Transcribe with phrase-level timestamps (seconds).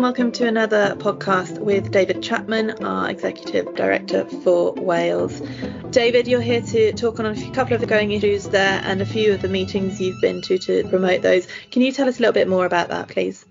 [0.00, 5.42] and welcome to another podcast with David Chapman, our Executive Director for Wales.
[5.90, 9.04] David, you're here to talk on a couple of the going issues there and a
[9.04, 11.46] few of the meetings you've been to to promote those.
[11.70, 13.44] Can you tell us a little bit more about that, please?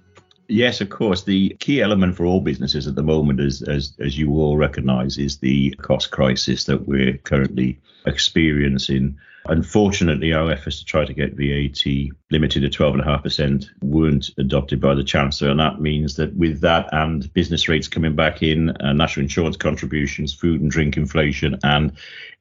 [0.48, 1.22] Yes, of course.
[1.22, 5.20] The key element for all businesses at the moment, as as, as you all recognise,
[5.20, 9.20] is the cost crisis that we're currently experiencing.
[9.50, 11.84] Unfortunately, our efforts to try to get VAT
[12.30, 17.34] limited to 12.5% weren't adopted by the Chancellor, and that means that with that and
[17.34, 21.94] business rates coming back in, uh, national insurance contributions, food and drink inflation, and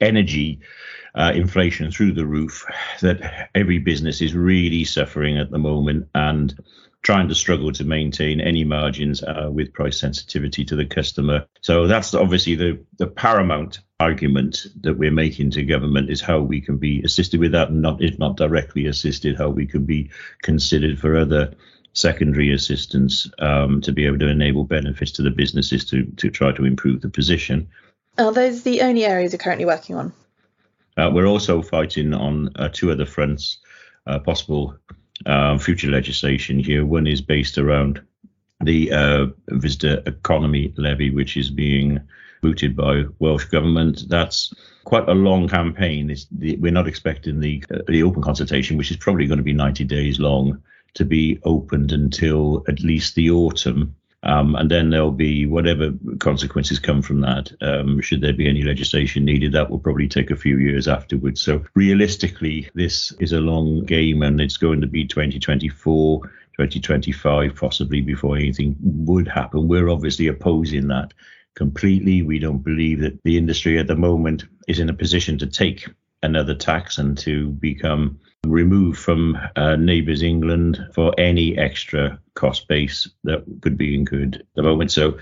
[0.03, 0.61] energy
[1.19, 2.65] uh, inflation through the roof,
[3.01, 6.55] that every business is really suffering at the moment and
[7.03, 11.47] trying to struggle to maintain any margins uh, with price sensitivity to the customer.
[11.61, 16.61] So that's obviously the, the paramount argument that we're making to government is how we
[16.61, 20.11] can be assisted with that, and not if not directly assisted, how we can be
[20.43, 21.55] considered for other
[21.95, 26.53] secondary assistance um, to be able to enable benefits to the businesses to to try
[26.53, 27.69] to improve the position.
[28.19, 30.13] Are those the only areas you're currently working on?
[30.99, 33.59] Uh, we're also fighting on uh, two other fronts,
[34.07, 34.77] uh, possible
[35.27, 36.85] um, future legislation here.
[36.85, 38.03] One is based around
[38.61, 42.01] the uh, visitor economy levy, which is being
[42.43, 44.05] mooted by Welsh government.
[44.09, 44.53] That's
[44.85, 46.15] quite a long campaign.
[46.33, 49.53] The, we're not expecting the uh, the open consultation, which is probably going to be
[49.53, 50.61] 90 days long,
[50.95, 53.95] to be opened until at least the autumn.
[54.25, 57.53] Um, and then there'll be whatever consequences come from that.
[57.61, 61.41] Um, should there be any legislation needed, that will probably take a few years afterwards.
[61.41, 68.01] So realistically, this is a long game and it's going to be 2024, 2025, possibly
[68.01, 69.69] before anything would happen.
[69.69, 71.15] We're obviously opposing that
[71.55, 72.23] completely.
[72.23, 75.89] We don't believe that the industry at the moment is in a position to take
[76.25, 83.09] another tax and to become removed from uh, neighbours England for any extra cost base
[83.25, 84.91] that could be incurred at the moment.
[84.91, 85.19] So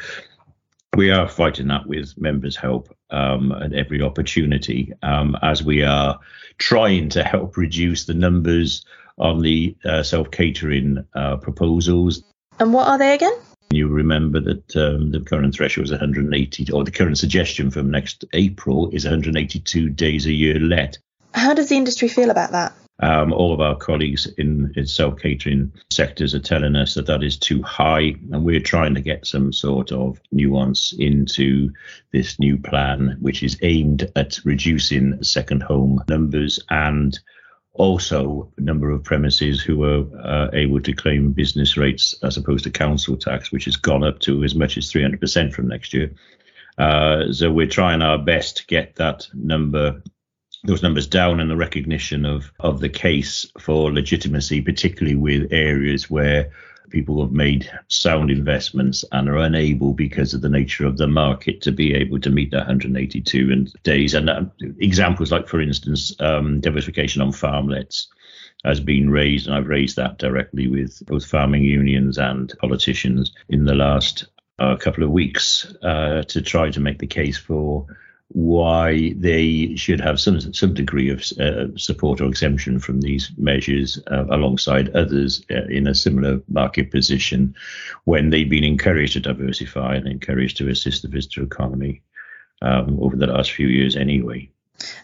[0.97, 6.19] we are fighting that with members' help um, at every opportunity um, as we are
[6.59, 8.85] trying to help reduce the numbers
[9.19, 12.23] on the uh, self catering uh, proposals.
[12.59, 13.35] And what are they again?
[13.71, 18.25] You remember that um, the current threshold is 180, or the current suggestion from next
[18.33, 20.99] April is 182 days a year let.
[21.35, 22.73] How does the industry feel about that?
[23.01, 27.23] Um, all of our colleagues in, in self catering sectors are telling us that that
[27.23, 31.73] is too high, and we're trying to get some sort of nuance into
[32.13, 37.19] this new plan, which is aimed at reducing second home numbers and
[37.75, 42.71] also number of premises who are uh, able to claim business rates as opposed to
[42.71, 46.11] council tax, which has gone up to as much as 300% from next year.
[46.79, 50.03] Uh, so we're trying our best to get that number
[50.67, 56.11] those numbers down and the recognition of of the case for legitimacy, particularly with areas
[56.11, 56.51] where
[56.91, 61.61] people have made sound investments and are unable because of the nature of the market
[61.63, 64.15] to be able to meet that 182 and days.
[64.15, 64.45] And uh,
[64.79, 68.07] examples like, for instance, um, diversification on farmlets
[68.65, 73.65] has been raised, and I've raised that directly with both farming unions and politicians in
[73.65, 74.27] the last
[74.59, 77.87] uh, couple of weeks uh, to try to make the case for
[78.29, 84.01] why they should have some some degree of uh, support or exemption from these measures
[84.11, 87.55] uh, alongside others uh, in a similar market position
[88.05, 92.03] when they've been encouraged to diversify and encouraged to assist the visitor economy
[92.63, 94.51] um, over the last few years anyway.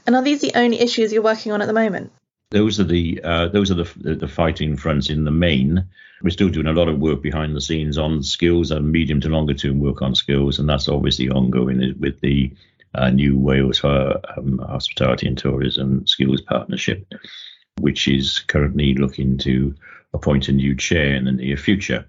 [0.06, 2.12] And are these the only issues you're working on at the moment?
[2.50, 5.87] Those are the uh, those are the, the fighting fronts in the main.
[6.22, 9.28] We're still doing a lot of work behind the scenes on skills and medium to
[9.28, 12.53] longer term work on skills, and that's obviously ongoing with the
[12.94, 17.06] uh, New Wales um, Hospitality and Tourism Skills Partnership,
[17.80, 19.75] which is currently looking to
[20.14, 22.06] appoint a new chair in the near future.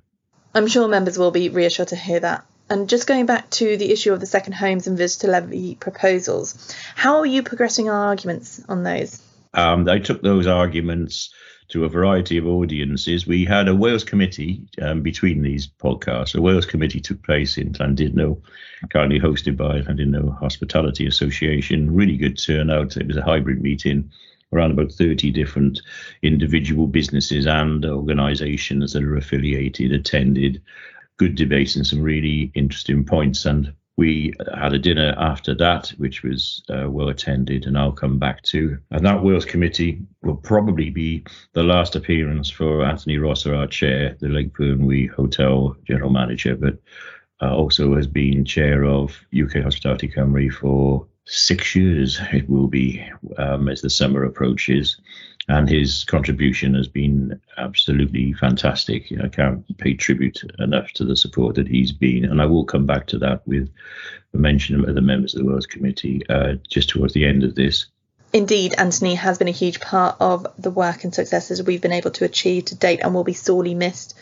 [0.53, 2.45] I'm sure members will be reassured to hear that.
[2.69, 6.73] And just going back to the issue of the second homes and visitor levy proposals,
[6.95, 9.21] how are you progressing our arguments on those?
[9.53, 11.33] Um, I took those arguments
[11.73, 13.25] to a variety of audiences.
[13.25, 16.36] We had a Wales committee um, between these podcasts.
[16.36, 18.39] A Wales committee took place in Llandudno,
[18.92, 21.92] currently hosted by Llandudno Hospitality Association.
[21.92, 22.95] Really good turnout.
[22.95, 24.12] It was a hybrid meeting.
[24.53, 25.81] Around about 30 different
[26.21, 30.62] individual businesses and organizations that are affiliated attended.
[31.18, 33.45] Good debates and some really interesting points.
[33.45, 38.18] And we had a dinner after that, which was uh, well attended, and I'll come
[38.18, 38.80] back to.
[38.90, 41.24] And that Wales Committee will probably be
[41.54, 46.80] the last appearance for Anthony Rosser, our chair, the Lake Vyrnwy Hotel General Manager, but
[47.42, 52.19] uh, also has been chair of UK Hospitality Cymru for six years.
[52.31, 53.06] It will be
[53.38, 55.00] um, as the summer approaches.
[55.50, 59.12] And his contribution has been absolutely fantastic.
[59.22, 62.86] I can't pay tribute enough to the support that he's been, and I will come
[62.86, 63.69] back to that with
[64.34, 67.56] a mention of the members of the Wales Committee uh, just towards the end of
[67.56, 67.88] this.
[68.31, 72.10] Indeed, Anthony has been a huge part of the work and successes we've been able
[72.12, 74.16] to achieve to date and will be sorely missed.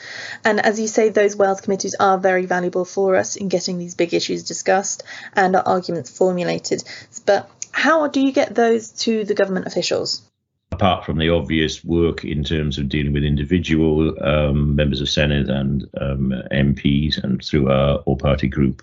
[0.44, 3.96] And as you say, those Wales committees are very valuable for us in getting these
[3.96, 5.04] big issues discussed
[5.34, 6.84] and our arguments formulated.
[7.26, 10.24] But how do you get those to the government officials?
[10.72, 15.50] Apart from the obvious work in terms of dealing with individual um, members of Senedd
[15.50, 18.82] and um, MPs and through our all party group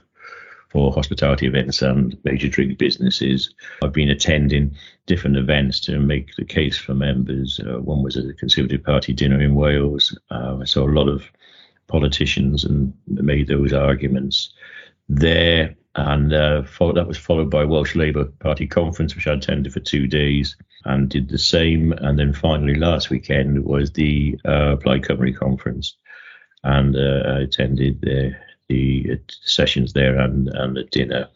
[0.69, 3.55] for hospitality events and major drink businesses.
[3.83, 4.77] I've been attending
[5.07, 7.59] different events to make the case for members.
[7.61, 10.17] Uh, one was at the Conservative Party dinner in Wales.
[10.31, 11.25] Uh, I saw a lot of
[11.87, 14.53] politicians and made those arguments
[15.09, 15.75] there.
[15.99, 16.63] And uh,
[16.95, 20.55] that was followed by Welsh Labour Party conference, which I attended for two days
[20.85, 21.91] and did the same.
[21.91, 25.97] And then finally, last weekend was the uh, Plaid Cymru conference,
[26.63, 28.37] and uh, I attended the,
[28.69, 31.27] the uh, sessions there and, and the dinner.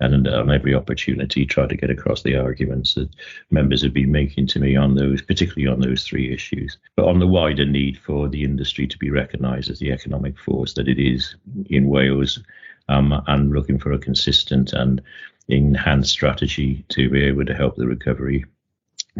[0.00, 3.10] And on every opportunity, try to get across the arguments that
[3.50, 7.18] members have been making to me on those, particularly on those three issues, but on
[7.18, 10.98] the wider need for the industry to be recognised as the economic force that it
[10.98, 11.36] is
[11.68, 12.38] in Wales,
[12.88, 15.02] um, and looking for a consistent and
[15.48, 18.44] enhanced strategy to be able to help the recovery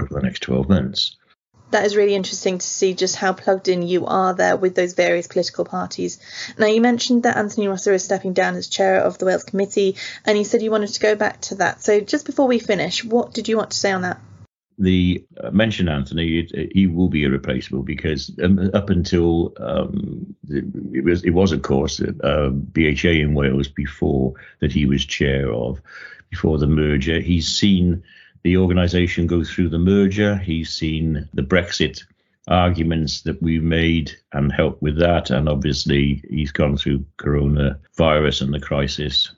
[0.01, 1.17] over the next 12 months.
[1.73, 4.93] That is really interesting to see just how plugged in you are there with those
[4.93, 6.21] various political parties.
[6.57, 9.97] Now, you mentioned that Anthony Rosser is stepping down as chair of the Wales Committee,
[10.25, 11.83] and you said you wanted to go back to that.
[11.83, 14.21] So, just before we finish, what did you want to say on that?
[14.79, 21.25] The uh, Anthony, it, he will be irreplaceable because um, up until um, it was,
[21.25, 25.81] it was of course uh, BHA in Wales before that he was chair of,
[26.31, 27.21] before the merger.
[27.21, 28.03] He's seen
[28.43, 30.37] the organisation go through the merger.
[30.37, 32.05] He's seen the Brexit
[32.49, 35.31] arguments that we've made and helped with that.
[35.31, 39.33] And obviously, he's gone through coronavirus and the crisis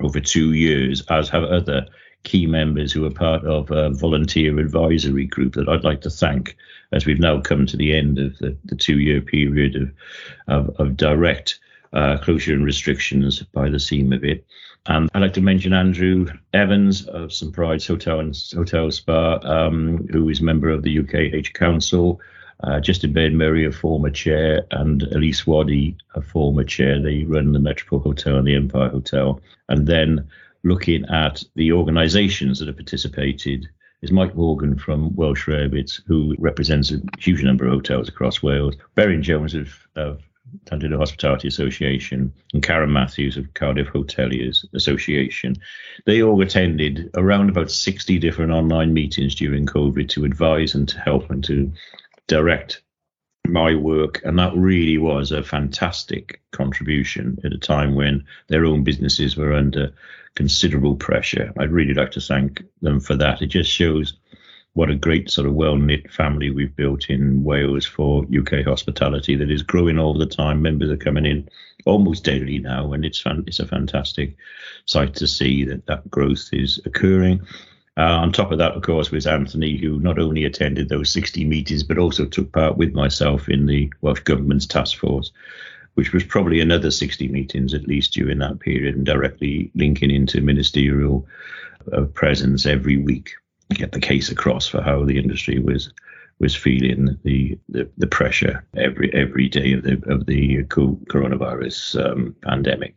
[0.00, 1.86] over two years, as have other
[2.24, 6.56] key members who are part of a volunteer advisory group that I'd like to thank
[6.92, 9.90] as we've now come to the end of the, the two year period of,
[10.48, 11.58] of, of direct
[11.92, 14.44] uh, closure and restrictions by the seam of it.
[14.86, 20.06] And I'd like to mention Andrew Evans of St Bride's Hotel and Hotel Spa, um,
[20.12, 22.20] who is member of the UKH Council.
[22.62, 27.02] Uh, Justin Baird-Murray, a former chair, and Elise Waddy, a former chair.
[27.02, 29.40] They run the Metropole Hotel and the Empire Hotel.
[29.68, 30.26] And then
[30.66, 33.68] looking at the organisations that have participated
[34.02, 38.74] is Mike Morgan from Welsh Rarebits, who represents a huge number of hotels across Wales.
[38.96, 40.22] Berwyn Jones of, of
[40.66, 45.56] Llandudno Hospitality Association and Karen Matthews of Cardiff Hoteliers Association.
[46.04, 51.00] They all attended around about 60 different online meetings during COVID to advise and to
[51.00, 51.72] help and to
[52.26, 52.82] direct
[53.50, 54.20] my work.
[54.24, 59.52] And that really was a fantastic contribution at a time when their own businesses were
[59.52, 59.92] under
[60.34, 61.52] considerable pressure.
[61.58, 63.42] I'd really like to thank them for that.
[63.42, 64.14] It just shows
[64.74, 69.34] what a great sort of well knit family we've built in Wales for UK hospitality
[69.34, 70.60] that is growing all the time.
[70.60, 71.48] Members are coming in
[71.86, 74.36] almost daily now, and it's fun, it's a fantastic
[74.84, 77.40] sight to see that that growth is occurring.
[77.98, 81.44] Uh, on top of that, of course, was Anthony, who not only attended those 60
[81.44, 85.32] meetings, but also took part with myself in the Welsh Government's task force,
[85.94, 90.42] which was probably another 60 meetings at least during that period, and directly linking into
[90.42, 91.26] ministerial
[91.92, 93.30] uh, presence every week
[93.70, 95.92] to get the case across for how the industry was
[96.38, 102.36] was feeling the, the, the pressure every every day of the of the coronavirus um,
[102.42, 102.94] pandemic.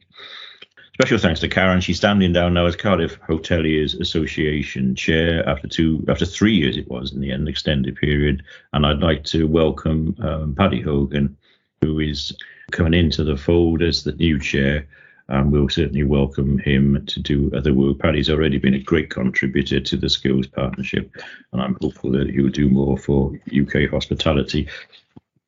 [1.02, 1.80] Special thanks to Karen.
[1.80, 6.90] She's standing down now as Cardiff Hoteliers Association chair after two after three years it
[6.90, 8.44] was in the end extended period.
[8.74, 11.38] And I'd like to welcome um, Paddy Hogan,
[11.80, 12.36] who is
[12.72, 14.90] coming into the fold as the new chair
[15.30, 18.00] and we'll certainly welcome him to do other work.
[18.00, 21.16] Paddy's already been a great contributor to the Skills Partnership,
[21.54, 24.68] and I'm hopeful that he will do more for UK hospitality.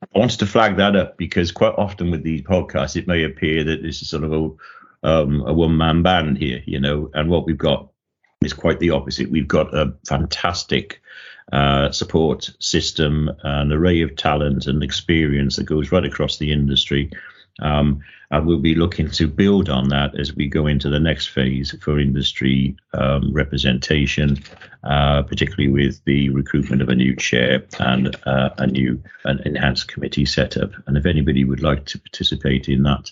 [0.01, 3.65] I wanted to flag that up because quite often with these podcasts, it may appear
[3.65, 4.49] that this is sort of a,
[5.03, 7.89] um, a one man band here, you know, and what we've got
[8.43, 9.29] is quite the opposite.
[9.31, 11.01] We've got a fantastic
[11.51, 17.11] uh, support system, an array of talent and experience that goes right across the industry.
[17.61, 21.27] Um, and we'll be looking to build on that as we go into the next
[21.27, 24.41] phase for industry um, representation,
[24.85, 29.89] uh, particularly with the recruitment of a new chair and uh, a new an enhanced
[29.89, 30.71] committee setup.
[30.87, 33.11] And if anybody would like to participate in that,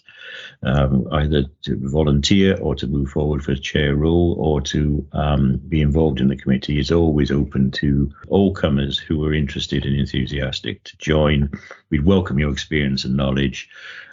[0.63, 5.57] um, either to volunteer or to move forward for a chair role or to um,
[5.67, 9.99] be involved in the committee, is always open to all comers who are interested and
[9.99, 11.51] enthusiastic to join.
[11.89, 13.69] We'd welcome your experience and knowledge.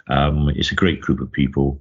[0.09, 1.79] Um, it's a great group of people.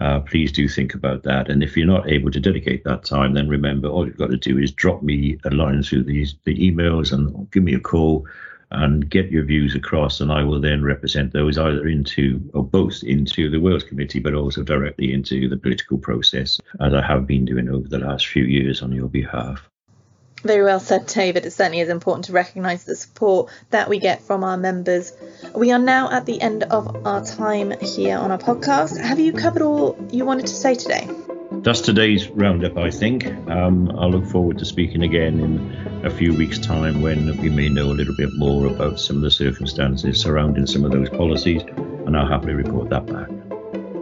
[0.00, 1.50] Uh, please do think about that.
[1.50, 4.36] And if you're not able to dedicate that time, then remember all you've got to
[4.36, 8.24] do is drop me a line through these the emails and give me a call
[8.70, 13.02] and get your views across, and I will then represent those either into or both
[13.02, 17.46] into the Wales Committee, but also directly into the political process, as I have been
[17.46, 19.68] doing over the last few years on your behalf.
[20.42, 21.46] Very well said, David.
[21.46, 25.12] It certainly is important to recognise the support that we get from our members.
[25.54, 29.00] We are now at the end of our time here on our podcast.
[29.00, 31.08] Have you covered all you wanted to say today?
[31.50, 33.26] That's today's roundup, I think.
[33.48, 37.68] Um, I look forward to speaking again in a few weeks' time when we may
[37.68, 41.62] know a little bit more about some of the circumstances surrounding some of those policies,
[41.62, 43.47] and I'll happily report that back.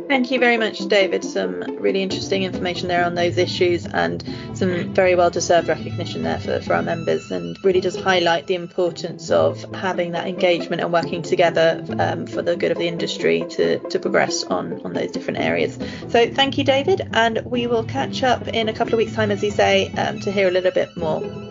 [0.08, 1.25] Thank you very much, David.
[1.25, 4.22] Some really interesting information there on those issues and
[4.54, 8.54] some very well deserved recognition there for, for our members and really does highlight the
[8.54, 13.44] importance of having that engagement and working together um, for the good of the industry
[13.50, 15.76] to, to progress on, on those different areas.
[16.08, 19.32] So thank you, David, and we will catch up in a couple of weeks' time,
[19.32, 21.45] as you say, um, to hear a little bit more.